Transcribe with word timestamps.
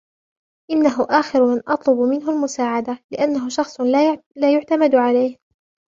إنه 0.71 1.07
آخر 1.09 1.45
من 1.55 1.61
أطلب 1.67 1.97
منه 1.99 2.29
المساعدة 2.31 2.99
لأنه 3.11 3.49
شخص 3.49 3.81
لا 4.35 4.53
يعتمد 4.53 4.95
عليه. 4.95 5.37